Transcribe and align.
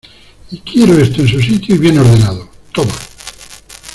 y 0.49 0.57
quiero 0.61 0.97
esto 0.97 1.21
en 1.21 1.27
su 1.27 1.39
sitio 1.39 1.75
y 1.75 1.77
bien 1.77 1.99
ordenado.¡ 1.99 2.49
toma! 2.73 2.95